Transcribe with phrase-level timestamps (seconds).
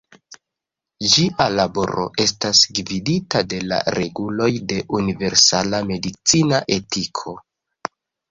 [1.15, 7.37] Ĝia laboro estas gvidita de la reguloj de universala medicina etiko.